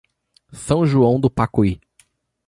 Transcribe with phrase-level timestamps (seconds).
[0.51, 1.79] São João do Pacuí